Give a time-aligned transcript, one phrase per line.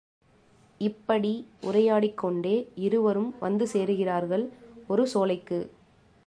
[0.81, 1.31] இப்படி
[1.61, 2.55] உரையாடிக் கொண்டே
[2.75, 4.45] இருவரும் வந்து சேருகிறார்கள்
[4.87, 5.59] ஒரு சோலைக்கு.